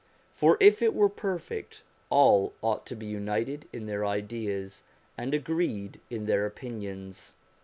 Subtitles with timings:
[0.33, 4.83] For if it were perfect, all ought to be united in their ideas
[5.15, 7.33] and agreed in their opinions.